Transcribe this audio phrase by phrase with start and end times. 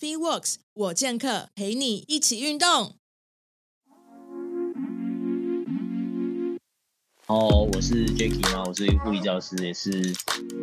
[0.00, 2.94] FitWorks 我健客陪你一起运动。
[7.26, 9.90] 哦，我是 Jacky，然后我是一个物理教师，也是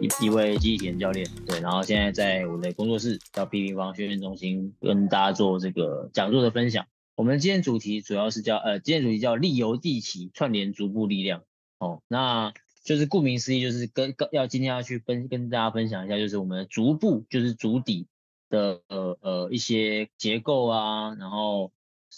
[0.02, 1.28] 一一位机器体能教练。
[1.46, 6.88] 对，然后现在在我的工作室叫 P 平方训练中心，跟大家做这个讲座的分享。
[7.16, 11.44] 我们今天主题主要是叫呃，今天主题叫力由地起，串联足部力量。
[11.80, 12.54] 哦，那
[12.86, 18.08] 就是顾名思义，就是跟跟要今天要去分跟大家分享一下，就是我们的足部，就是足底
[18.50, 21.72] 的呃呃一些结构啊，然后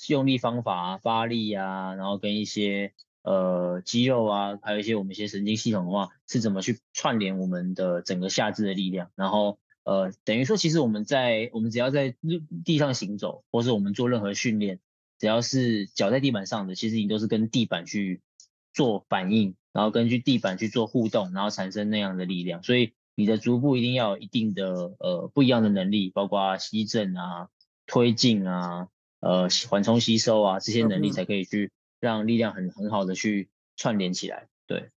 [0.10, 2.94] 用力方法啊，发力啊，然后跟一些
[3.24, 9.12] 呃肌肉啊，还有一些我们一些神经系统的话，是怎么去串联我们的整个下肢的力量。
[9.16, 12.16] 然后呃，等于说，其实我们在我们只要在
[12.66, 14.80] 地上行走，或是我们做任何训练，
[15.18, 18.22] 只要是脚在地板上的，其实你都是跟地板去
[18.74, 22.64] 做反应，然后根据地板去做互动，然后产生那样的力量。
[22.64, 27.50] 所以你的足部一定要有一定的呃不一样的能力，包括吸震啊、
[27.88, 34.48] 推进啊、呃缓冲吸收啊这些能力，才可以去让力量很很好的去串联起来。
[34.68, 34.92] 对，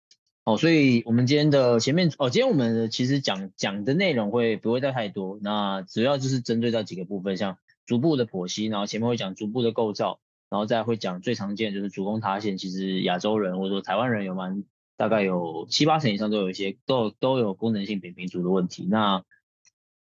[0.44, 5.38] 哦，所以我们今天的前面哦，今天我们其实讲讲的内容会不会带太多？
[5.42, 10.20] 那主要就是针对到几个部分，像足部的剖析，然后前面会讲足部的构造。
[10.50, 14.64] 然后再会讲最常见的就是足弓塌陷，其实亚洲人或者说台湾人有蛮
[15.00, 18.84] 大概有七八成以上都有一些都都有功能性扁平足的问题。
[18.84, 19.24] 那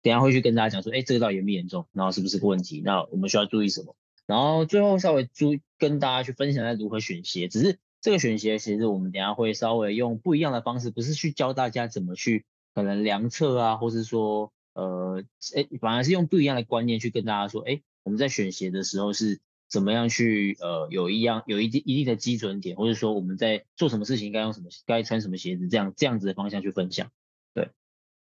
[0.02, 1.88] 等下会去跟大家讲说，哎，这个到底严不严重？
[1.94, 2.82] 然后是不是个问题？
[2.84, 3.96] 那我们需要注意什么？
[4.26, 7.48] 然后最后稍微注跟大家去分享一下如何选鞋。
[7.48, 12.44] 只是这个选鞋其实我们等下会稍微用不一样的方式，不是去教大家怎么去
[12.76, 15.24] 可能量测啊，或是说呃，
[15.56, 19.40] 哎，反而是用不一样的观念去跟大家说，哎，我们在选鞋的时候是。
[19.70, 27.12] 怎么样去呃有一样有一定一定的基准点，或者说我们在做什么事情该用什么该穿什么鞋子，这样这样子的方向去分享。
[27.54, 27.70] 对，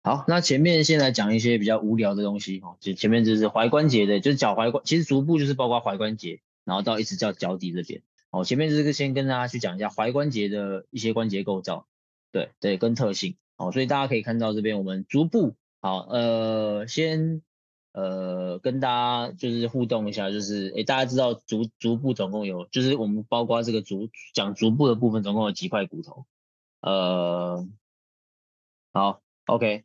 [0.04, 8.02] 好，那前面先来讲一些比较无聊的东西哦，就前面就是踝关节的，就是脚踝关，其实足部就是包括踝关节，然后到一直到脚底这边。
[8.30, 11.88] 哦，前面就是先跟大家去讲一下踝关节的一些关节构造，
[12.34, 13.36] 对对，跟特性。
[13.56, 17.42] 哦，所以大家可以看到这边我们足部，好，呃，先。
[17.94, 26.26] 呃，跟大家就是互动一下，就是诶，大家知道足足部总共有，就是我们包括这个足讲足部的部分，总共有几块骨头？
[26.80, 27.68] 呃，
[28.94, 29.84] 好，OK，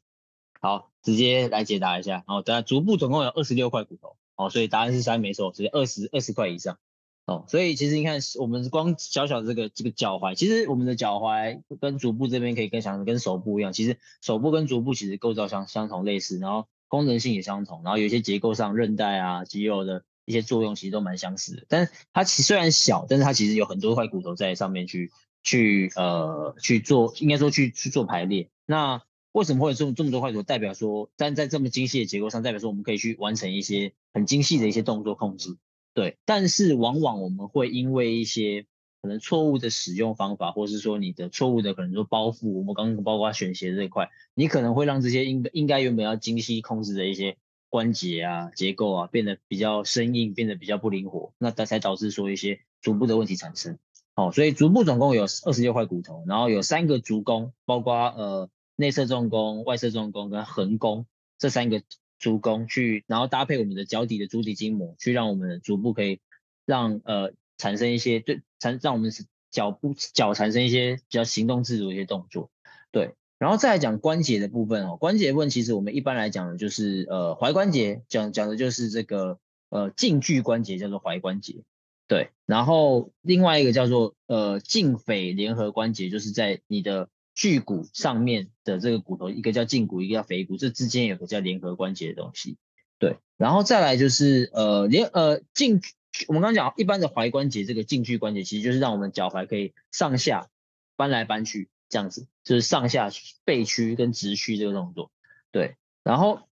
[0.61, 2.23] 好，直接来解答一下。
[2.29, 6.79] 好，等下足部总共有二十六块骨头，哦，所以答案是三没错，直接二十二十块以上。
[7.25, 16.69] 哦，所以其实你看，我们光小小的这个这个脚踝，其实我们的脚踝跟足部这边可以跟想跟手部一样，其实手部跟足部其实构造相相同类似，然后。
[16.89, 21.65] 功能性也相同，然后有一些结构上韧带啊、肌肉的一些作用其实都蛮相似的。
[21.69, 25.11] 但是它其虽然小，但是它其实有很多块骨头在上面去
[25.43, 28.49] 去呃去做，应该说去去做排列。
[28.67, 29.03] 那
[29.33, 30.43] 为什么会有这么这么多块骨头？
[30.43, 35.57] 代表说，但在这么精细的结构上，代表说我们可以去完成一些很精细的一些动作控制。
[35.93, 38.67] 对，但是往往我们会因为一些
[39.03, 47.37] 可能错误的使用方法，或是说你的错误的可能说包覆，我们刚刚包括选鞋这一块，你可能会让这些应应该原本要精细控制的一些
[47.69, 53.79] 关节啊、结构啊变得比较生硬，变得比较不灵活，那它才导致说一些足部的问题产生。
[54.15, 61.07] 好，所以足部总共有二十六块骨头，然后有三个足弓，包括呃内侧纵弓、外侧纵弓跟横弓
[61.39, 61.83] 这三个
[62.19, 66.19] 足弓去，然后搭配我们的脚底的足底筋膜，去让我们的足部可以
[66.65, 67.33] 让呃。
[67.59, 69.11] 产生一些对产让我们
[69.51, 72.51] 脚部脚产生一些比较行动自如的一些动作，
[72.91, 79.39] 对，然后再来讲关节的部分哦，关节部分其实我们一般来讲的就是呃踝关节，讲讲的就是这个
[79.71, 81.63] 呃胫距关节叫做踝关节，
[82.07, 92.57] 对，然后另外一个叫做呃胫腓联合关节，就是在你的距骨上面的这个骨头，一个叫胫骨，一个叫腓骨，这之间有个叫联合关节的东西，
[92.99, 95.81] 对，然后再来就是呃联呃胫。
[96.29, 100.49] 我们刚刚讲一般的踝关节，这个胫距关节其实就是让我们脚踝可以上下
[100.97, 103.11] 搬来搬去，这样子就是上下
[103.45, 105.11] 背屈跟直屈这个动作。
[105.53, 106.49] 对，然后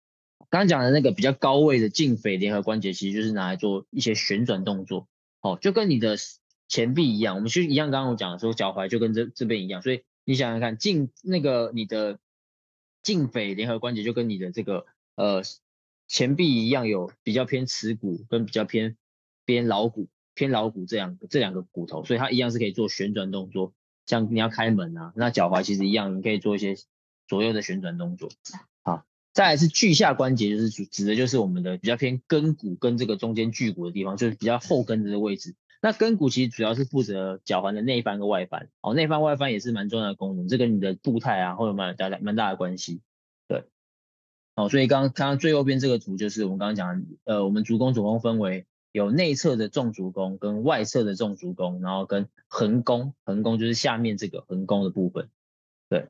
[0.49, 5.07] 刚刚讲的那个比较高位的胫腓联合关节，其实就是拿来做一些旋转动作。
[5.41, 6.17] 哦，就跟你的
[6.67, 7.91] 前臂一样，我们其实一样。
[7.91, 12.19] 刚刚我讲的说脚踝就跟这这边一样，所以你想想看，胫那个你的
[13.03, 14.85] 胫腓联合关节就跟你的这个
[15.15, 15.41] 呃
[16.07, 18.95] 前臂一样，有比较偏耻骨跟比较偏。
[19.49, 23.73] 偏橈骨，偏橈骨这样这两个骨头，所以它一样是可以做旋转动作。
[24.05, 26.75] 像你要开门啊，那脚踝其实一样，你可以做一些
[27.27, 28.29] 左右的旋转动作。
[28.83, 35.55] 好，再来是距下关节，就是指的就是我们的比较偏跟骨跟这个中间距骨的地方，就是比较后跟的位置。
[35.81, 38.69] 那跟骨其实主要是负责脚踝的内翻跟外翻。
[38.81, 43.01] 哦，内翻外翻也是蛮重要的功能，这跟你的步态啊会有蛮大蛮大的关系。
[43.47, 43.63] 对，
[44.55, 55.29] 好，所以刚刚刚刚最右边这个图就是我们刚刚讲，呃，我们足弓总共分为有内侧的纵足弓跟外侧的纵足弓，然后跟横弓，横弓就是下面这个横弓的部分。
[55.89, 56.07] 对，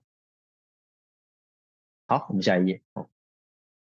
[2.08, 2.82] 好，我们下一页。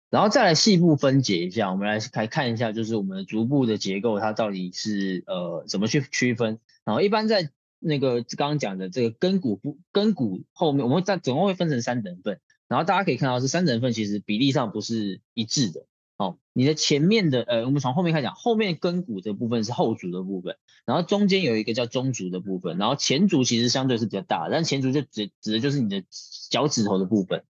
[0.10, 6.60] 然后再来细部分解一下，我们来来看一下，就是我们的足部的结构，它到底是呃怎么去区分。
[6.84, 7.50] 然后一般在
[7.80, 12.42] 那个刚刚讲的这个跟骨部跟骨后面，我们在总共会分成三等份。
[12.68, 15.86] 然后大家可以看到，是三等份其实比例上不是一致的。
[16.22, 26.04] 哦，你的前面的呃，我们从后面开始讲，后面跟骨的部分是后足的部分，然后中间有一个叫中足的部分，然后前足其实相对是比较大，但前足就指指的就是你的
[26.52, 27.44] 脚趾头的部分，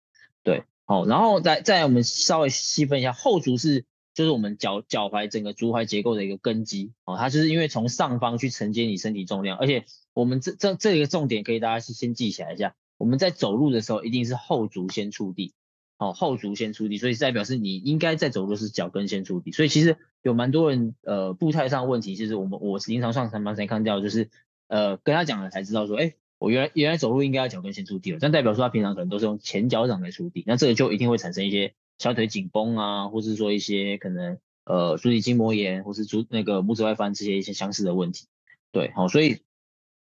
[0.44, 0.62] 对。
[0.84, 9.84] 好，然后再再我们稍微细分一下，后足是就是我们脚脚踝整个足踝结构的一个根基，哦，它就是因为从上方去承接你身体重量，而且
[10.14, 15.54] 我们这这这个重点可以大家先记起来一下，我们在走路的时候一定是后足先触地，
[16.00, 24.28] 哦，后足先触地，所以代表是你应该在走路是脚跟先触地，所以其实有蛮多人呃步态上问题，其实我们我临床上常常才看到，就是
[24.66, 26.14] 呃跟他讲了才知道说，哎。
[26.40, 38.24] 我原来原来走路应该要脚跟先触地了，但代表说他平常可能都是用前脚掌来触地，那这个就一定会产生一些小腿紧绷啊，或是说一些可能呃足底筋膜炎，或是足那个拇趾外翻这些一些相似的问题。
[38.72, 39.40] 对，好，所以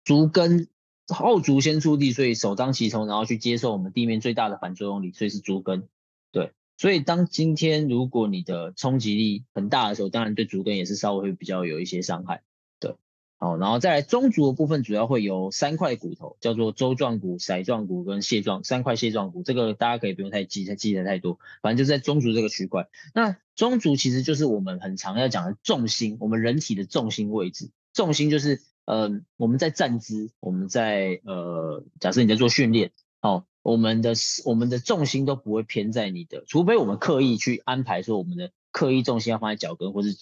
[0.05, 0.69] 足跟
[1.08, 5.88] 后足先触地，所以首当其冲，然后去接受我们地面最大的反作用力，所以是足跟。
[6.31, 12.43] 对，所以当今天如果你的冲击力很大的时候，当然对足跟也是稍微会比较有一些伤害。
[12.81, 12.96] 对
[13.38, 19.43] 好，然后再来中足的部分，主要会有三块骨头，叫做舟状骨、骰状骨跟蟹状三块蟹状骨。
[19.43, 22.88] 这个大家可以不用太记，太记得太多，反正就是在中足这个区块。
[23.14, 27.70] 那中足其实就是我们很常要讲的重心，我们人体的重心位置。
[27.93, 34.14] 重心就是呃我们在站姿，我们在呃假设你在做训练，哦，我们的
[34.44, 40.17] 我们的重心都不会偏在你的，除非我们刻意去安排说我们的刻意重心要放在脚跟或是。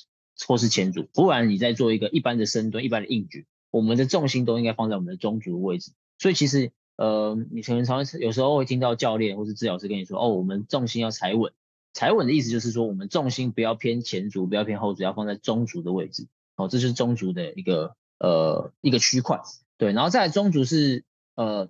[0.48, 5.92] 或是前足，不然你在做一个一般的深蹲、一般的硬举，我们的重心都应该放在我们的中足的位置。
[6.18, 11.52] 所以其实，呃，你可能常常有时候会听到教练或是治疗师跟你说，哦，我们重心要踩稳。
[11.92, 16.26] 踩稳的意思就是说，我们重心不要偏前足，不要偏后足，要放在中足的位置。
[16.56, 19.40] 哦，这是中足的一个呃一个区块。
[19.76, 21.02] 对，然后再来中足是
[21.34, 21.68] 呃，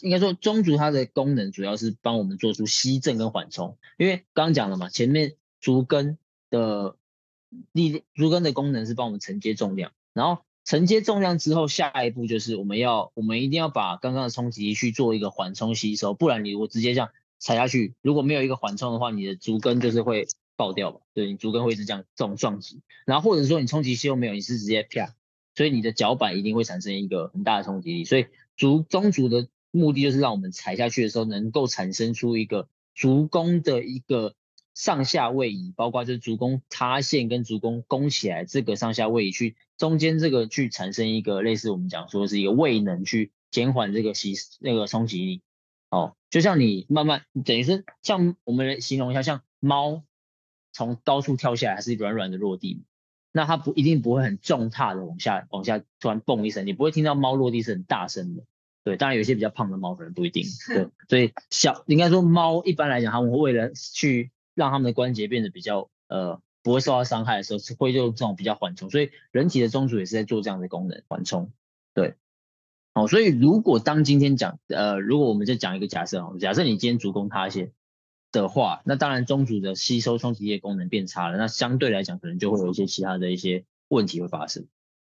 [0.00, 6.16] 应该说中足它的功能主要是帮我们做出吸震跟缓冲，因为刚刚讲了嘛，前面足跟
[6.48, 6.96] 的。
[7.70, 20.26] 力足跟的功能是帮我们承接重量，然后承接重量之后，下一步就是我们要，我们一定要把刚刚的冲击去做一个缓冲吸收，不然你如果直接这样踩下去，如果没有一个缓冲的话，你的足跟就是会
[20.56, 21.02] 爆掉吧？
[21.14, 25.14] 对，你足跟会一直这样这种撞击，然后或者说你冲击吸收没有，你是直接啪，
[25.54, 34.34] 所以你的脚板一定会产生一个很大的冲击力，所以足中足的目的就是让我们踩下去的时候能够产生出一个足弓的一个。
[34.76, 45.42] 上下位移，包括就是足弓塌陷跟足弓弓起来，这个上下位移去中间这个去产生一个类似我们讲说是一个位能去减缓这个吸那个冲击力。
[45.90, 50.02] 哦，就像你慢慢等于是像我们来形容一下，像猫
[50.72, 52.82] 从高处跳下来还是软软的落地，
[53.36, 58.44] 那它不一定不会很重踏的往下往下突然蹦一声，你不会听到猫落地是很大声的。
[58.84, 60.44] 对，当然有一些比较胖的猫可能不一定。
[60.68, 71.50] 对， 所以小应该说猫一般来讲，它们会为了去让它们的关节变得比较呃不会受到伤害的时候，是会用这种比较缓冲，所以人体的中足也是在做这样的功能缓冲。
[71.92, 72.14] 对，
[72.92, 77.72] 哦，所以如果当今天讲呃，如果我们再讲一个假设哦，假设你今天足弓塌陷
[78.42, 84.66] 的话，那当然中足的吸收冲击力功能变差了，那相对来讲可能就会有一些其他的一些问题会发生。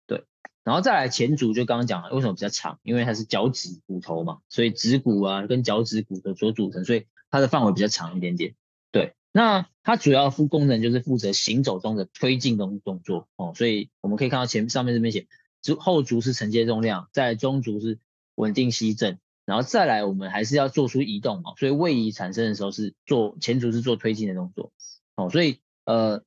[0.08, 0.26] 对，
[0.64, 2.80] 然后再来前足就刚刚讲了，为什么比较长？
[2.84, 8.56] 因为它是脚趾骨头嘛，所以趾骨啊跟脚趾骨的所组成，所以它的范围比较长一点点。
[8.92, 9.14] 对。
[9.36, 15.26] 那它主要负功能就是负责行走中的推进动动作哦，所以我们可以看到前上面这边写，
[15.64, 17.98] 足后足是承接重量，在中足是
[18.36, 24.72] 稳定吸震，然后再来我们还是要做出移动嘛，所以位移产生的时候是做前足是做推进的动作
[25.16, 26.24] 哦，所以呃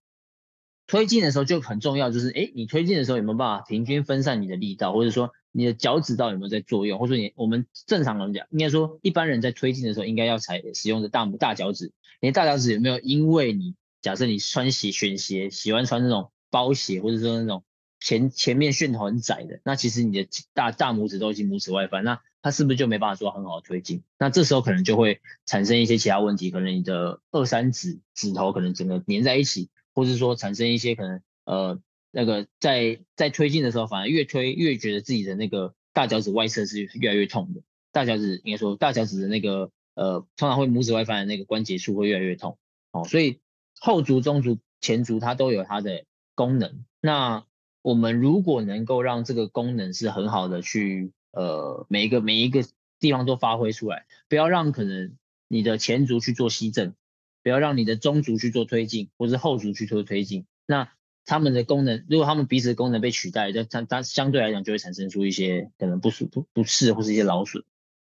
[0.87, 11.92] 推进的时候就很重要，就是诶你推进的时候有没有办法平均分散你的力道，或者说你的脚趾到底有没有在作用，或者说你我们正常人讲，应该说一般人在推进的时候应该要采使用的大拇大脚趾。
[12.20, 17.64] 你的大脚趾有没有因为你假设你穿鞋选鞋喜欢穿那种包鞋，或者说那种
[17.99, 24.02] 前前面楦头很窄的，那其实你的大大拇指都已经拇指外翻，那它是不是就没办法做很好的推进？
[24.18, 37.62] 那这时候可能就会产生一些其他问题，可能你的二三指指头可能整个粘在一起，或者说产生一些可能呃那个在在推进的时候，反而越推越觉得自己的那个大脚趾外侧是越来越痛的。
[37.92, 39.70] 大脚趾应该说大脚趾的那个。
[39.96, 42.58] 呃，通常会拇指外翻的那个关节处会越来越痛。
[42.92, 43.40] 哦，所以
[43.80, 46.84] 后足、中足、前足它都有它的功能。
[47.00, 47.46] 那
[47.80, 52.64] 我们如果能够让这个功能是很好的去，呃，每一个每一个
[52.98, 55.14] 地方都发挥出来，不要让可能
[55.48, 56.94] 你的前足去做吸震，
[57.42, 60.46] 不要让你的中足去做推进，或是后足去做推进。
[60.66, 60.90] 那
[61.26, 67.64] 他们的功能，如果他们彼此的功能被取代，那它它相对来讲就会产生出一些可能不舒不不适或是一些劳损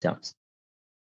[0.01, 0.35] 这样子。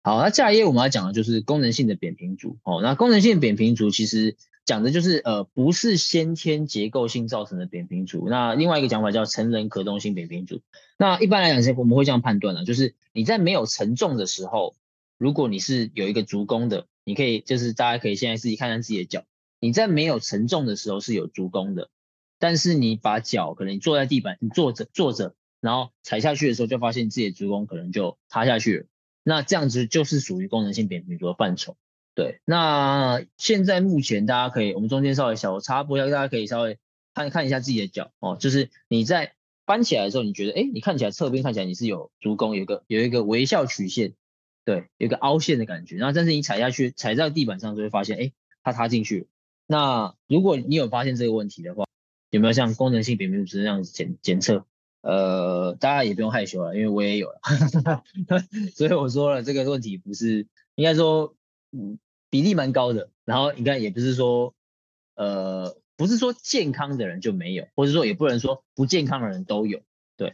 [0.03, 2.58] 好，那下一页我们要讲的就是功能性的扁平足。
[2.63, 8.27] 哦，那功能性的扁平足其实讲的就是呃，不是先天结构性造成的扁平足。
[8.29, 10.62] 那另外一个讲法叫成人可动性扁平足。
[10.98, 14.75] 那一般来讲，我们会这样判断呢，就是你在没有承重的时候，
[15.17, 19.25] 如果你是有一个足弓的，你可以就是大家可以现在自己看看自己的脚，
[19.60, 21.89] 你在没有承重的时候是有足弓的，
[22.39, 28.86] 但是你把脚可能你坐在地板，你坐着坐着，然后踩下去的时候，就发现自己的足弓可能就塌下去了。
[29.24, 31.77] 那这样子就是属于功能性扁平足的范畴，
[32.15, 32.39] 对。
[32.46, 36.77] 那现在目前大家可以，我们中间稍微小插播一下，大家可以稍微
[37.13, 39.34] 看看一下自己的脚哦，就是你在
[39.65, 44.13] 搬起来的时候，你觉得，哎，你看起来侧边看起来你是有足弓，有个有一个微笑曲线，
[44.65, 45.98] 对，有一个凹陷的感觉。
[45.98, 48.32] 然后但是你踩下去，踩在地板上就会发现，哎，
[48.63, 49.27] 它塌进去。
[49.65, 51.86] 那如果你有发现这个问题的话，
[52.29, 54.65] 有没有像功能性扁平足这样子检检测？
[55.01, 57.39] 呃，大家也不用害羞了，因为我也有了，
[58.74, 61.36] 所以我说了这个问题不是，应该说，
[61.72, 62.00] 嗯，
[62.34, 63.12] 比例蛮高的。
[63.25, 64.56] 然后你看，也不是说，
[65.13, 69.82] 呃，不是说健康的人就没有，或者说也不能说不健康的人都有。
[70.18, 70.34] 对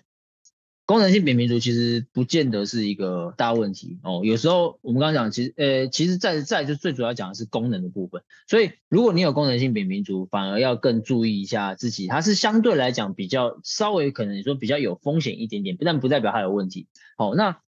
[0.86, 4.22] 功能性扁平足其实不见得是一个大问题哦。
[4.24, 8.24] 有时候我们刚刚讲，其实呃，其实在在就最主要讲的是功能的部分。
[8.48, 16.88] 所以如果你有功能性扁平足，反而要更注意一下自己，它是相对来讲比较稍微可能你说比较有风险一点点，但不代表它有问题。
[17.18, 17.60] 好，那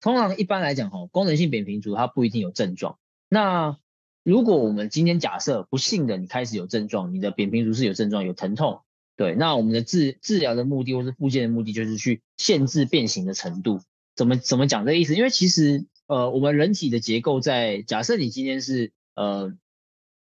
[0.00, 2.96] 通常一般来讲，哈，功能性扁平足它不一定有症状。
[3.32, 3.76] 那
[4.22, 8.82] 如果我们今天假设不幸的你开始有症状，你的扁平足是有症状，有疼痛。
[9.16, 13.80] 对，那我们的治治疗的目的或是复健的目的，就是去限制变形的程度。
[14.16, 15.14] 怎么怎么讲这个意思？
[15.14, 19.54] 因为其实呃，我们人体的结构在假设你今天是呃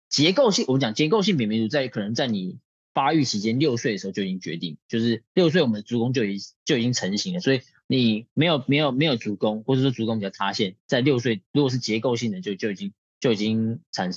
[0.08, 2.58] 结构性，我们讲结构性扁平足，在可能在你
[2.94, 7.40] 发育期间六岁的时候就已经决定，就是六岁我们的足弓就已就已经成型了。
[7.40, 14.12] 所以你没有没有没有足弓，或者说足弓比较塌陷，在六岁如果是结构性的就就已经就已经产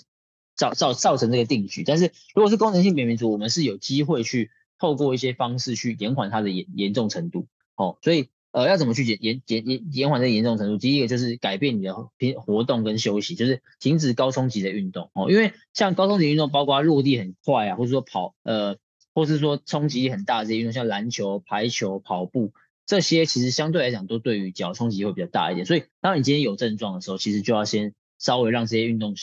[0.56, 1.84] 造造造成这个定局。
[1.84, 4.52] 但是如果是功能性扁平足，我们是有机会去。
[4.82, 10.78] 透过一些方式去延缓它的严严重程度，哦，所以呃要怎么去延延延延延缓这个严重程度？
[10.78, 18.78] 第一个就是改变你的平活动跟休息，就是停止高冲击的运动哦，因为像高冲击运动，包括落地很快啊，或者说跑呃，
[19.14, 22.54] 或是说冲击力很大的这些运动，像篮球、排球、跑步
[22.86, 25.66] 这些，其实相对来讲都对于脚冲击会比较大一点。
[25.66, 29.16] 所以当你今天有症状的时候，其实就要先稍微让这些运动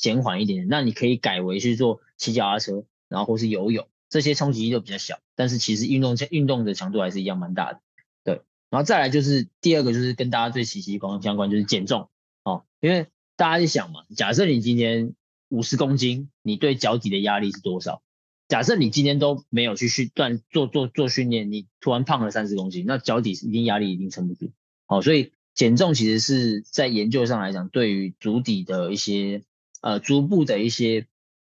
[0.00, 0.68] 减缓一点点。
[0.68, 3.88] 那你可以改为去做骑脚踏车，然后或是游泳。
[4.10, 7.80] 这些冲击力都比较小，但是其实运动运动的强度还是一样蛮大的，
[8.24, 8.42] 对。
[8.68, 12.08] 然后再来就是第二个，就是跟大家最息息相关，就是减重
[12.42, 12.64] 哦。
[12.80, 15.14] 因为大家就想嘛，假设你今天
[15.48, 18.02] 五十公斤，你对脚底的压力是多少？
[18.48, 24.50] 假设你今天都没有去训锻做做做训练，你突然胖了三十公斤，那脚底一定压力一定撑不住。
[24.88, 29.42] 哦，所以减重其实是在研究上来讲，对于足底的一些
[29.80, 31.06] 呃足部的一些。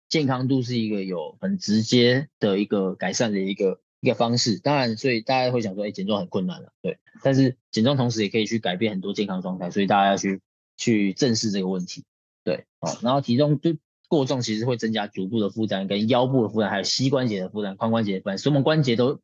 [0.07, 6.99] 健康度是一个有很直接的一个改善的一个一个方式，当然，所以大家会想说，哎，减重很困难了，对。
[7.23, 10.41] 但是减重同时也可以去改变很多健康状态，所以大家要去
[10.77, 12.05] 去正视这个问题，
[12.43, 12.65] 对。
[12.79, 13.75] 好，然后体重就
[14.07, 19.19] 过重，其实会增加足部的负担、跟腰部的负担，还有膝关节的负担、髋关节的负担，所以我们关节都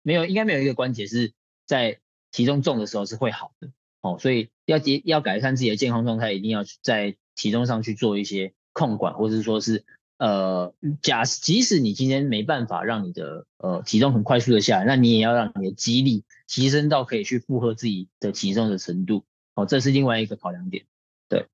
[0.00, 1.34] 没有，应该没有一个关节是
[1.66, 2.00] 在
[2.32, 3.70] 体重重的时候是会好的。
[4.02, 9.84] 哦，所以要节要改善自己的健康状态，一定要在体重上去做一些控管，或者说是。
[10.18, 19.24] 呃，假即使你今天没办法让你的呃体重很快速的下来，那你也要让你的肌力提升到可以去负荷自己的体重的程度。
[19.56, 20.84] 哦，这是另外一个考量点。
[21.28, 21.48] 对，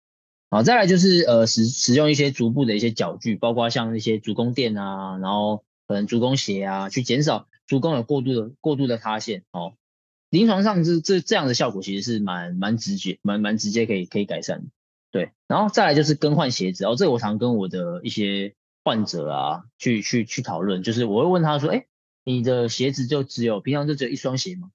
[0.50, 9.45] 好，再来就是呃使使用一些足部的一些脚具，包括像一些足弓垫啊，然后可能足弓鞋啊，去减少足弓有过度的过度的塌陷。
[9.50, 9.73] 哦，
[10.30, 14.66] 临床上这这这样的效果其实是蛮蛮直觉，蛮蛮直接可以可以改善的。
[15.11, 16.85] 对，然后再来就是更换鞋子。
[16.85, 18.54] 哦，这个我常跟我的一些
[18.85, 21.87] 患者啊，去去去讨论，就是我会问他说，哎，
[22.25, 24.70] 你的鞋子就只有平常就只有一双鞋吗？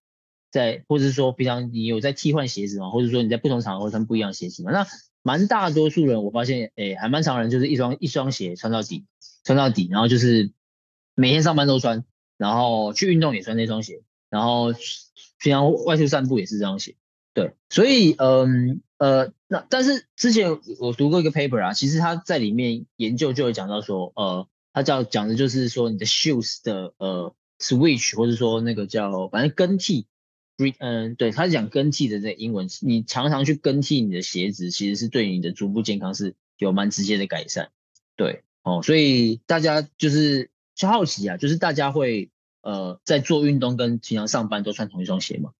[0.50, 2.90] 在，或者是说平常你有在替换鞋子吗？
[2.90, 4.72] 或者说你在不同场合穿不一样鞋子吗？
[4.72, 4.88] 那
[5.22, 9.06] 蛮大多数人我发现，哎，还蛮常人就是一双一双鞋穿到底，
[9.44, 10.52] 穿到底，然后就是
[11.16, 12.04] 每天上班都穿，
[12.38, 14.74] 然后去运动也穿那双鞋，然后
[15.44, 16.96] 平常外出散步也是这样写。
[17.34, 30.06] 对，所以嗯，呃，那但是之前我读过一个 paper 啊，其实他在里面研究就会讲到说，呃，他叫讲的就是说你的 shoes 的呃 switch，或者说那个叫反正更替，
[30.80, 37.70] 嗯、对，他是讲更替的这英文，你常常去更替你的鞋子，其实是对你的足部健康是有蛮直接的改善，
[38.16, 42.30] 对，哦，所以大家就是就好奇啊，就是大家会
[42.64, 45.54] 呃在做运动跟平常上班都穿同一双鞋吗？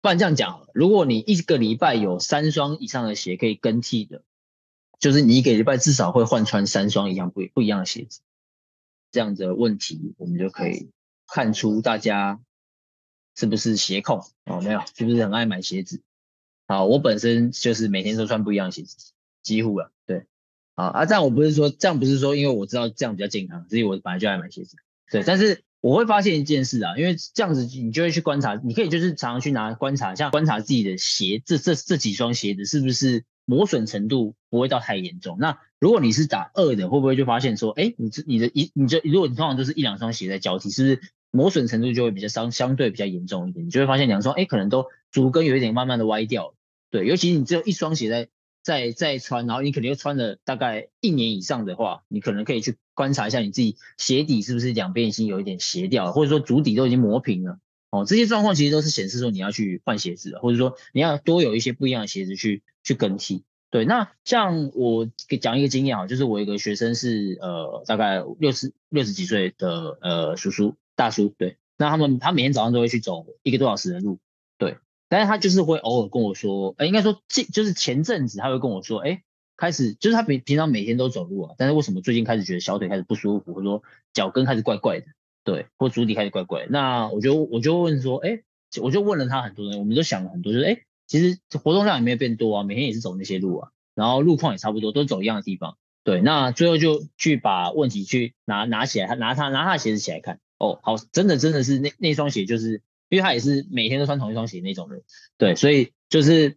[0.00, 4.24] 不然这样讲，如果你一个礼拜有三双以上的鞋可以更替的，
[4.98, 8.20] 就是你一个礼拜至少会换穿三双一样不不一样的鞋子。
[9.12, 10.90] 这样的问题，我们就可以
[11.28, 12.40] 看出大家
[13.36, 14.60] 是不是鞋控哦？
[14.60, 16.02] 没有，是不是很爱买鞋子？
[16.66, 19.12] 好，我本身就是每天都穿不一样的鞋子，
[19.44, 19.92] 几乎了。
[20.04, 20.26] 对，
[20.74, 24.76] 好啊，这样我不是说这样不是说，因为我知道这样比较健康，所以我本来就爱买鞋子。
[25.10, 25.62] 对，但是。
[25.82, 35.36] 我会发现一件事啊，因为这样子你就会去观察，你可以就是常常去拿观察，像观察自己的鞋，这这这几双鞋子是不是磨损程度不会到太严重。
[35.40, 41.00] 那如果你是打二的，会不会就发现说，哎，你这你的一你这如果你通常都是一两双鞋在交替，是不是
[41.32, 43.66] 磨损程度就会比较相相对比较严重一点？
[43.66, 46.54] 你就会发现两双，哎，可能都足跟有一点慢慢的歪掉。
[46.90, 48.28] 对，尤其你只有一双鞋在。
[48.62, 57.58] 再再穿，然后你可能又穿了大概一年以上的话，你可能可以去观察一下你自己鞋底是不是两边已经有一点斜掉，或者说足底都已经磨平了。
[57.90, 63.44] 哦，这些状况其实都是显示说你要去换鞋子了，或者说你要多有一些不一样的鞋子去去更替。
[63.70, 74.18] 对，那像我给讲一个经验啊，就是我一个学生是呃大概六十六十几岁的呃叔叔大叔，对，那他们他每天早上都会去走一个多小时的路，
[74.56, 74.76] 对。
[75.12, 79.22] 但是他就是会偶尔跟我说，呃，应该说近就是前阵子他会跟我说，哎，
[79.58, 83.82] 开始就是他平平常每天都走路啊，但是为什么最近开始觉得小腿开始不舒服，或者说
[84.14, 85.06] 脚跟开始怪怪的，
[85.44, 86.68] 对，或足底开始怪怪的。
[86.70, 88.40] 那我就我就问说，哎，
[88.80, 96.22] 我就问了他很多人，我们都想了很多，就是哎，其实活动量也没有变多啊，每天也是走那些路啊，然后路况也差不多，都走一样的地方，对。
[96.22, 102.80] 那最后就去把问题去拿拿起来，他拿他拿他鞋子起来看，哦，好，真的真的是那那双鞋就是。
[103.12, 105.02] 因为他也是每天都穿同一双鞋那种人，
[105.36, 106.56] 对，所以就是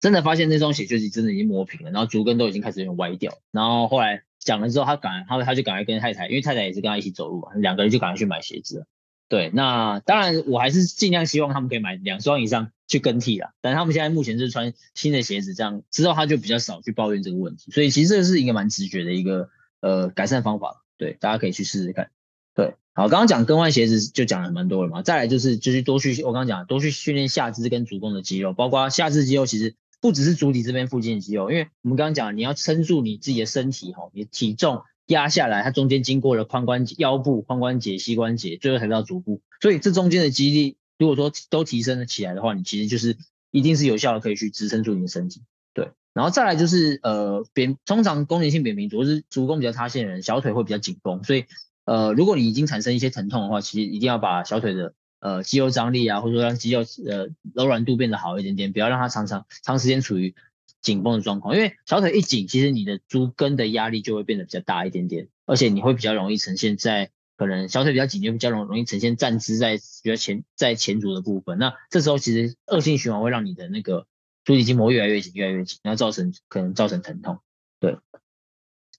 [0.00, 3.36] 真的发现那双鞋就是真的已经磨平了，然后足跟都已经开始有点歪掉。
[3.50, 8.86] 然后后来讲了之后，他赶，他他就赶快跟太太，因为太太也是跟他一起走路嘛，两个人就赶快去买鞋子了。
[9.28, 13.52] 对，那当然我还是尽量希望他们可以买两双以上去更替啦。
[13.60, 17.72] 但他们现在目前是穿新的鞋子，这样之后他就比较少去抱怨这个问题。
[17.72, 19.50] 所以其实这是一个蛮直觉的一个
[19.80, 22.12] 呃改善方法，对，大家可以去试试看。
[22.54, 43.16] 对，好，刚刚讲更换鞋子就讲了蛮多了嘛，再来就是就是多去，我刚刚讲多去训练下肢跟足弓的肌肉，包括下肢肌肉，其实不只是足底这边附近的肌肉，因为我们刚刚讲你要撑住你自己的身体哈，你体重压下来，它中间经过了髋关节、腰部、髋关节、膝关节，最后才到足部，所以这中间的肌力如果说都提升了起来的话，你其实就是
[43.52, 45.42] 一定是有效的，可以去支撑住你的身体。
[45.72, 51.44] 对，然后再来就是呃扁，通常功能性扁平足是足弓比较塌陷的人，小腿会比较紧绷，所以。
[51.84, 60.34] 呃，如果你已经产生一些疼痛的话，其实一定要把小腿的呃肌肉张力啊，或者说让肌肉呃柔软度变得好一点点，不要让它常常长时间处于
[60.82, 61.56] 紧绷的状况。
[61.56, 71.58] 因为小腿一紧，其实你的足跟的压力就会变得比较大一点点，而且你会比较容易呈现在可能小腿比较紧，就比较容容易呈现站姿在比较前在前足的部分。
[71.58, 74.06] 那这时候其实恶性循环会让你的那个
[74.44, 77.40] 足底筋膜越来越紧，越来越紧，然后造成可能造成疼痛。
[77.80, 77.98] 对。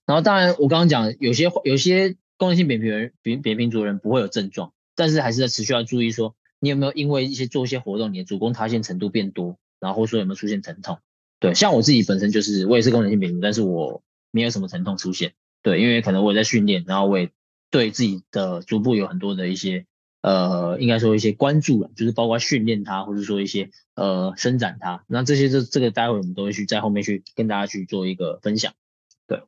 [0.05, 2.17] 然后当然我刚刚讲有些有些。
[2.41, 10.97] 功能性扁平人、扁扁平足的人不会有症状，但是还是在持续要注意说，你有没有因为一些做一些活动，你的足弓塌陷程度变多，然后说有没有出现疼痛？
[11.39, 14.01] 对，像我自己本身就是，我也是功能性扁平，但是我
[14.31, 15.33] 没有什么疼痛出现。
[15.61, 17.29] 对，因为可能我也在训练，然后我也
[17.69, 19.85] 对自己的足部有很多的一些
[20.23, 25.03] 呃，应该说一些关注了，就是包括训练它，或者说一些呃伸展它。
[25.05, 28.73] 那这些这这个待会我们都会去在后面去跟大家去做一个分享。
[29.27, 29.43] 对，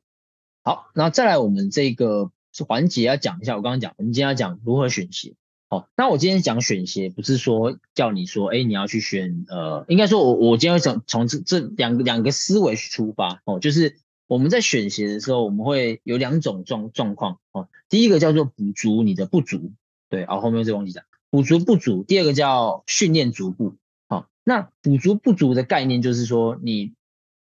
[0.62, 2.30] 好，那再来我们这个。
[2.54, 5.34] 是环节要讲一下，我刚刚讲，我们今天要讲如何选鞋。
[5.68, 13.96] 好，那我今天讲选鞋，不是说叫你说，哎，你要去选，呃，应该说我我今天会从从这这两个两个思维去出发，哦，就是
[14.28, 19.72] 我们在选鞋的时候，我们会有两种状状况，哦，第一个叫做补足你的不足，
[20.08, 23.74] 对，啊，后面再忘记讲，补足不足，第二个叫训练足部，
[24.06, 26.92] 好，那补足不足的概念就是说，你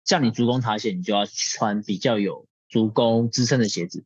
[0.04, 4.04] 像你足弓塌陷，你就要穿比较有足弓支撑的鞋子。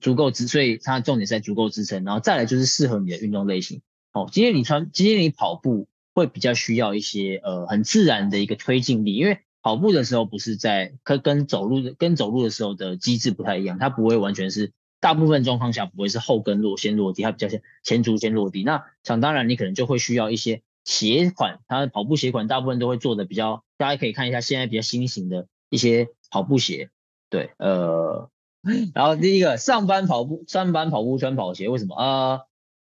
[0.00, 3.82] 足够支，所以它重点在足够支撑，然后再来就是适合你的运动类型。
[4.12, 18.62] 哦，今天你穿，今天你跑步会比较需要一些呃很自然的一个推进力，因为跑步的时候不是在跟跟走路的跟走路的时候的机制不太一样，它不会完全是大部分状况下不会是后跟落先落地，它比较像前足先落地。
[18.62, 26.90] 那想当然你可能就会需要一些鞋款，它的跑步鞋款大部分都会做的比较，大家可以看一下现在比较新型的一些跑步鞋。
[27.30, 28.30] 对，呃，
[28.94, 31.94] 然后第一个上班跑步，上班跑步穿跑鞋，为什么？
[31.96, 32.40] 呃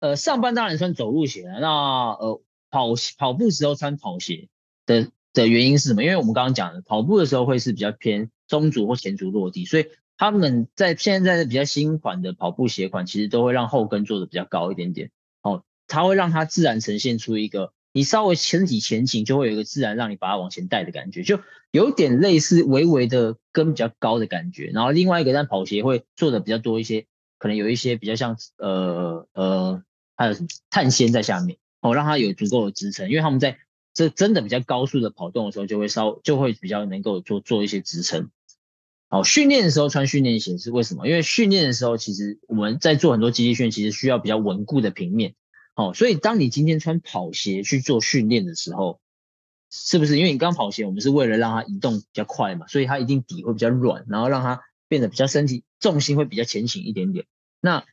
[0.01, 1.69] 呃，上班当然穿走路鞋，那
[2.13, 4.49] 呃跑跑步时候穿跑鞋
[4.87, 6.03] 的的原因是什么？
[6.03, 15.11] 因为我们刚刚讲的，跑步的时候会是比较偏中足或前足落地，所以他们在现在的比较新款的跑步鞋款，其实都会让后跟做的比较高一点点。
[15.43, 17.73] 哦，它会让它自然呈现出一个。
[17.93, 24.71] 你稍微身体前倾，就会有一个自然让你把它往前带的感觉，就有点类似微微的跟比较高的感觉。
[24.75, 27.07] 然后另外一个，但跑鞋会做的比较多一些，
[27.39, 29.83] 可能有一些比较像呃呃，
[30.17, 33.09] 还有什么碳纤在下面哦，让它有足够的支撑。
[33.09, 33.59] 因为他们在
[33.95, 38.31] 这真的比较高速的跑动的时候，就会稍就会比较能够做做一些支撑。
[39.09, 41.09] 好，训练的时候穿训练鞋是为什么？
[41.09, 45.35] 因为训练的时候，其实我们在做很多肌力训练，其实需要比较稳固的平面。
[45.75, 49.01] 哦，所以当你今天穿跑鞋去做训练的时候，
[49.71, 57.27] 是不是因为你刚跑鞋，我们是为了让它移动比较快嘛，所以它一定底会比较软，然后让它变得比较身体重心会比较前倾一点点。
[57.61, 57.85] 那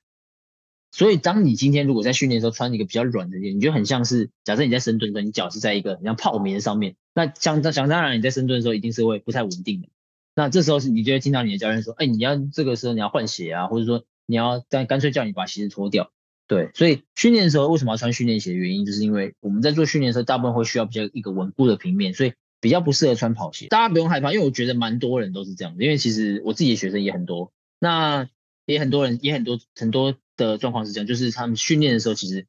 [0.92, 9.90] 所以当你今天如果在训练的时候穿一个比较软的鞋，你就很像是假设你在深蹲的，你脚是在一个很像泡棉上面，那想想当然你在深蹲的时候一定是会不太稳定的。
[10.34, 16.12] 那这时候是你就会听到你的教练说，哎，你要这个时候你要换鞋啊，或者说你要但干脆叫你把鞋子脱掉。
[16.48, 23.68] 对，所以训练的时候为什么要穿训练鞋的原因，就是因为我们在做训练的时候，大部分会需要比较一个稳固的平面，所以比较不适合穿跑鞋。
[23.68, 28.30] 大家不用害怕，因为我觉得蛮多人都是这样的，因为其实我自己的学生也很多，那
[28.66, 32.46] 也很多人也很多很多的状况是这样，就是他们训练的时候，其实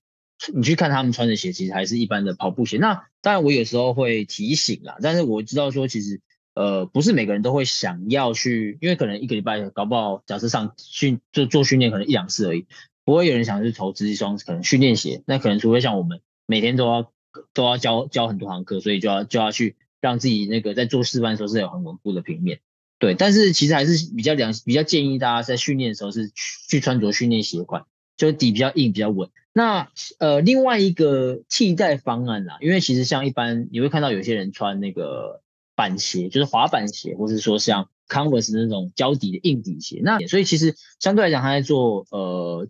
[0.55, 2.79] 你去看他们穿的鞋，其实还是一般的跑步鞋。
[2.79, 6.21] 那当然我有时候会提醒啦，但是我知道说其实
[6.55, 12.67] 呃不是每个人都会想要去，因为可能一个礼拜搞不好，假设上训就做训练可能一两次而已。
[13.09, 17.11] 不会有人想去投资一双可能训练鞋，那可能除非像我们每天都要
[17.55, 22.61] 都要教教很多堂课，所以就要就要去让自己那个在做示范的时候是有很稳固的平面，
[22.99, 23.15] 对。
[23.15, 26.31] 但是其实还是比较良比较建议大家在训练的时候是
[26.69, 27.87] 去，穿着训练鞋款，
[28.19, 29.31] 就底比较硬比较稳。
[29.55, 35.41] 那呃另外一个替代方案啦，因为其实像一般你会看到有些人穿那个
[35.75, 42.69] 板鞋，就是滑板鞋，或是说像 Converse 那种胶底的硬底鞋，那所以其实相对来讲他在做呃。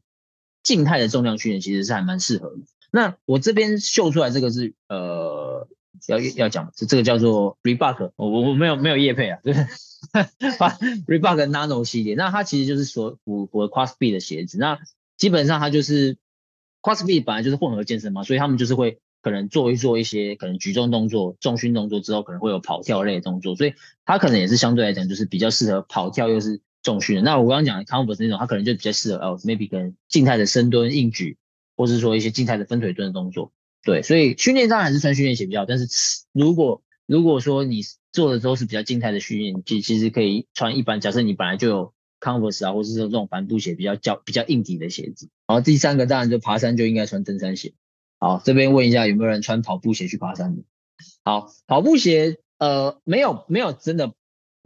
[0.69, 2.59] 静态的重量训练其实是还蛮适合的。
[2.91, 5.67] 那我这边秀出来这个是呃
[6.09, 9.55] 要要讲，这这个叫做 Reebok，我我没有没有叶配啊， 对
[11.07, 14.59] ，Reebok Nano 系列，那它其实就是说符合 CrossFit 的鞋子。
[14.59, 14.79] 那
[15.17, 16.19] 基本上它就是
[16.83, 23.73] CrossFit 本来就是混合健身嘛，所以他们就是会可能做一做一些可能举重动作、重训动作之后，可能会有跑跳类的动作，所以
[24.05, 26.61] 它可能也是相对来讲就是比较适合跑跳又是。
[26.83, 31.37] 重训，那我刚刚讲的 Converse 那种，它可能就比较适合哦，maybe 跟静态的深蹲、硬举，
[31.77, 33.53] 或是说一些静态的分腿蹲的动作。
[33.83, 35.67] 对，所以训练上还是穿训练鞋比较好。
[35.67, 35.87] 但是
[36.33, 41.01] 如果如果说你做的都是比较静态的训练，其其实可以穿一般。
[41.01, 45.29] 假设你本来就有 Converse 啊，或是说这种帆布鞋比较较比较硬底的鞋子。
[45.47, 47.75] 然后第三个当然就爬山就应该穿登山鞋。
[48.19, 50.63] 好，这边问一下有没有人穿跑步鞋去爬山的？
[51.25, 54.13] 好，跑步鞋呃没有没有真的。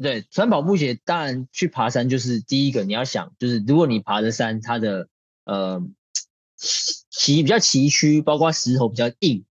[0.03, 5.09] 对，穿跑步鞋当然去爬山就是第一个你要想，就是如果你爬的山，它的
[5.45, 5.83] 呃
[6.59, 9.45] 崎比较崎岖，包括石头比较硬，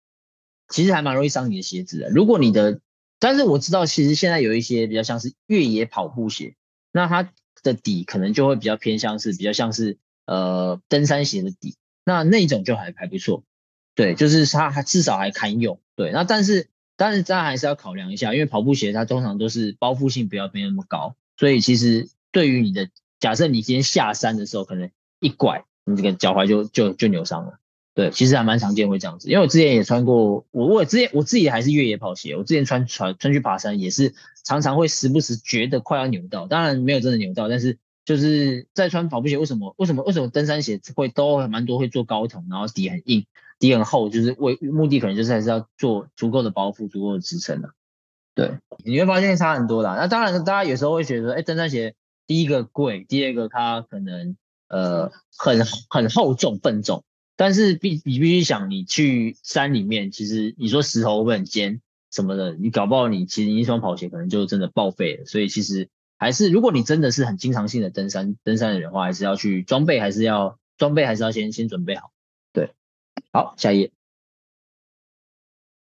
[0.68, 2.08] 其实还蛮容易伤你的鞋子的。
[2.10, 2.80] 如果你的，
[3.18, 6.56] 但是我知道其实现在有一些比较像是越野跑步鞋，
[6.90, 7.30] 那它
[7.62, 13.44] 的底可能就会比较偏向是比较像是呃登山鞋的底，那那种就还还不错。
[13.94, 15.80] 对，就是它还至少还堪用。
[15.94, 16.68] 对，那但是。
[16.98, 27.58] 但是大家还是要考量一下，因为跑步鞋它通常都是包覆性不要没那么高，所以其实对于你的假设，你今天下山的时候，可能一拐，你这个脚踝就就就扭伤了。
[27.94, 43.26] 对，其实还蛮常见会这样子，因为我之前也穿过，我我之前我自己还是越野跑鞋，我之前穿穿穿去爬山也是常常会时不时觉得快要扭到，当然没有真的扭到，但是就是在穿跑步鞋，为什么为什么为什么登山鞋会都蛮多会做高筒，然后底很硬。
[43.58, 47.70] 底很厚，就是为目的可能就是还是要做足够的包覆、足够的支撑的。
[48.34, 49.96] 对，你会发现差很多啦。
[49.96, 51.94] 那当然，大家有时候会觉得，哎，登山鞋
[52.26, 54.36] 第一个贵，第二个它可能
[54.68, 57.02] 呃很很厚重、笨重。
[57.36, 61.80] 但是必你必须想，你去山里面，其实你说石头会不会很尖
[62.12, 65.24] 什么的，你搞不好你其实你一双跑鞋可能就真的报废了。
[65.24, 72.10] 所以其实还是，如果你真的是很经常性的登山登山的人的话，还是要去装备，还是要装备，还是要先先准备好。
[73.32, 73.92] 好，下一页。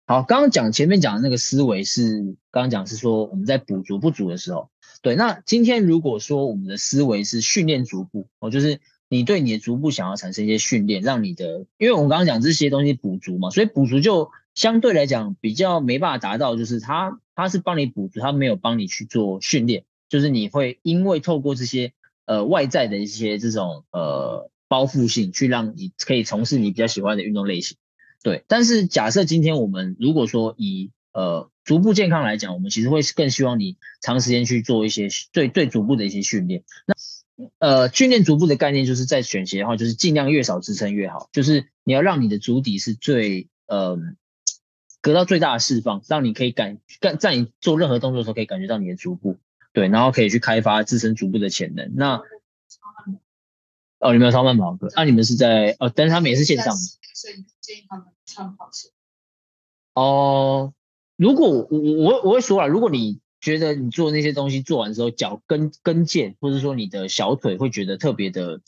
[0.05, 4.69] 好，刚刚讲前面讲的那个思维是，刚刚讲是说我们在补足不足的时候，
[5.01, 5.15] 对。
[5.15, 21.93] 那今天如果说我们的思维是训练足部，哦，就是你对你的足部想要产生一些训练，让你的，因为我们刚刚讲这些东西补足嘛，所以补足就相对来讲比较没办法达到，就是它它是帮你补足，它没有帮你去做训练，就是你会因为透过这些
[22.25, 27.75] 呃外在的一些这种呃包覆性，去让你可以从事你比较喜欢的运动类型。
[28.23, 36.63] 对，但是假设今天我们如果说以呃足部健康来讲，我们其实会更希望你长时间去做一些最最足部的一些训练。
[36.85, 36.95] 那
[37.59, 43.97] 呃训练足部的概念就是在选鞋的话，就是尽量越少支撑越好，就是你要让你的足底是最呃
[45.01, 49.35] 得到最大的释放，让你可以感感在你做任何动作的时候可以感觉到你的足部，
[49.73, 51.91] 对，然后可以去开发自身足部的潜能。
[51.95, 52.21] 那
[54.01, 54.77] 哦，你们有超慢跑？
[54.95, 56.81] 那、你们是在哦，但是他们也是线上的。
[57.13, 58.89] 所以建议他们穿跑鞋。
[59.93, 60.73] 哦，
[61.15, 68.61] 如果我我我会说啊，如果你觉得你做那些东西做完之后，脚跟跟腱或者说你的小腿会觉得特别的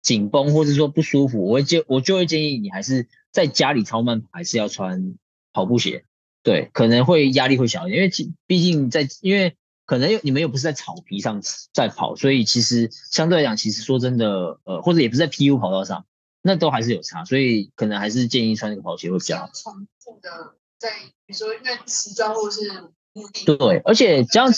[0.00, 5.14] 紧绷，或者说不舒服，我会建我就会建议你还是在家里超慢跑，还是要穿
[5.52, 6.04] 跑步鞋。
[6.44, 11.42] 对，可能会压力会小一点，因为毕竟在因为可能你们又不是在草皮上
[11.72, 16.04] 在跑，所以其实相对来讲，其实说真的，呃，或者也不是在 PU 跑道上。
[16.44, 19.48] 那都还是有差，所以可能还是建议穿那个跑鞋会比较好。
[19.54, 20.90] 重复的在，
[21.24, 22.68] 比如说因为时装或是
[23.12, 23.44] 目的。
[23.44, 24.52] 对，而且这样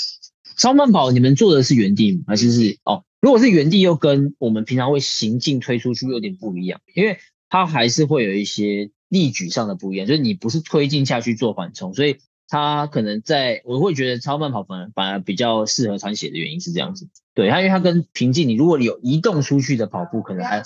[0.56, 2.24] 超慢跑，你们做的是原地吗？
[2.28, 3.04] 还是是哦？
[3.20, 7.18] 如果是原地，又跟我们平常会行进推出去有点不一样，因为
[7.50, 12.16] 它还是会有一些力矩上的不一样，就是你不是推进下去做缓冲，所以
[12.48, 17.08] 它可能在我会觉得超慢跑反而反而比较适合穿鞋的原因是这样子。
[17.34, 20.62] 对，它因为它跟平静，你如果有移动出去的跑步，可能还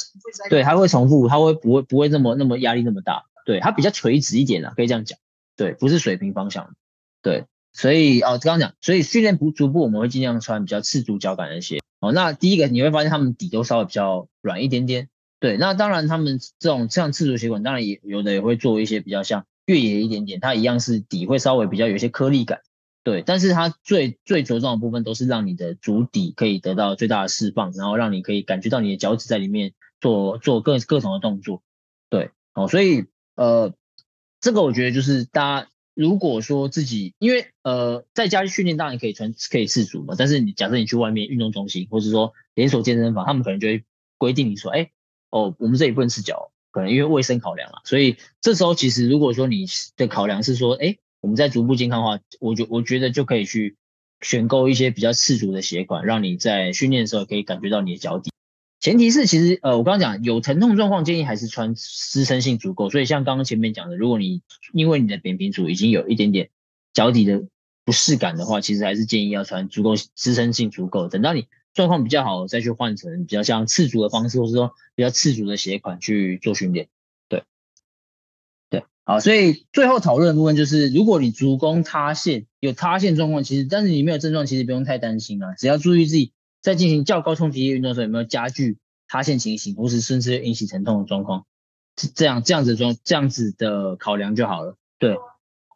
[0.51, 3.25] 对，它会重复，它会不会不会那么那么压力那么大？
[3.47, 5.19] 对，它比较垂直一点啦，可以这样讲。
[5.57, 6.75] 对，不是水平方向。
[7.23, 11.79] 对，所以哦，刚刚讲，所以训练不足部，我们会尽量穿比较赤足脚感的鞋。
[12.01, 15.09] 哦，那第一个你会发现他们底都稍微比较软一点点。
[15.41, 22.63] 对，那当然他们这种像赤足鞋款，当然也有的也会做一些比较像越野一点点，它一样是底会稍微比较有一些颗粒感。
[23.05, 31.63] 对，但是它最最着重的部分都是让你的足底可以得到最大的释放，然后让你可以感觉到你的脚趾在里面做做各各种的动作。
[32.09, 33.05] 对，哦，所以
[33.37, 33.75] 呃，
[34.41, 43.85] 这个我觉得就是大家如果说自己因为呃在家训练当然可以穿可以次足嘛，但是你假设你去外面运动中心或者说连锁健身房，他们可能就会
[44.17, 44.91] 规定你说，哎，
[45.31, 47.83] 哦，我们这里不能赤脚，可能因为卫生考量啊。
[47.85, 50.97] 所以这时候其实如果说你的考量是说，哎。
[51.21, 53.77] 我们在足部健康化，我觉我觉得就可以去
[54.21, 58.31] 选购一些比较次足的鞋款，让你在训练的时候可以感觉到你的脚底。
[58.79, 62.88] 前提是其实呃，我刚刚讲有疼痛状况，建议还是穿支撑性足够。
[62.88, 66.51] 所以像刚刚前面讲的，如果你因为你的扁平足已经有一点点
[66.95, 67.43] 脚底的
[67.85, 71.09] 不适感的话，其实还是建议要穿足够支撑性足够。
[71.09, 76.89] 等到你状况比较好，再去换成比较像次足的方式，或是说比较次足的鞋款去做训练。
[77.29, 77.45] 对，
[78.71, 91.47] 对好，所以最后讨论的部分就是，如果你足弓塌陷有塌陷状况，其实但是你没有症状，其实不用太担心啊，只要注意自己在进行较高冲击力运动的时候有没有加剧塌陷情形，或是甚至引起疼痛的状况，
[92.15, 94.77] 这样这样子状这样子的考量就好了。
[94.99, 95.17] 对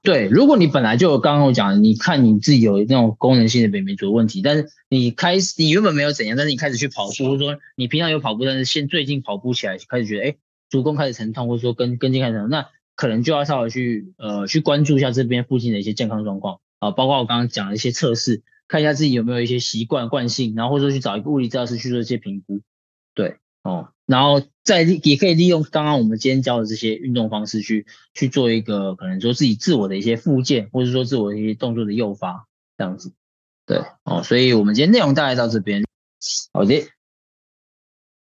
[0.03, 10.37] 对，如果你本来就刚刚我讲的，你看你自己有那种功能性的扁平足问题，但是你开始你原本没有怎样，但是你开始去跑步，或者说你平常有跑步，但是现最近跑步起来开始觉得哎
[10.69, 16.59] 足弓开始疼痛，或者说跟跟腱开始疼，那可能就要稍微去呃去关注一下这边附近的一些健康状况。
[16.81, 22.61] 啊，包括我刚刚讲的一些测试，看一下自己有没有一些习惯惯性，然后或者说去找一个物理治疗师去做一些评估，
[23.63, 32.47] 哦，然后再也可以利用刚刚我们今天教的这些运动方式去去做一个可能说自己自我的一些复健，或者说自我的一些动作的诱发
[32.77, 33.13] 这样子，
[33.67, 35.85] 对哦，所以我们今天内容大概到这边，
[36.53, 36.89] 好的。